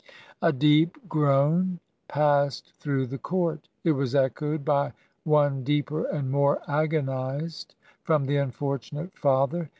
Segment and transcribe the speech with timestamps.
[0.41, 3.69] 'A deep groan passed through the court.
[3.83, 4.93] It was echoed by
[5.25, 9.69] one deeper and more agonized from the unfortunate father